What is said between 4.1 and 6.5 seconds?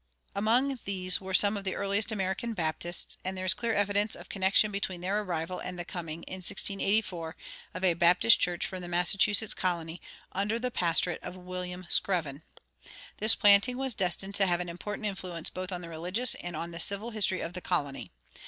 of connection between their arrival and the coming, in